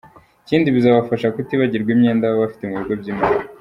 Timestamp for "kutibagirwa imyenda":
1.35-2.25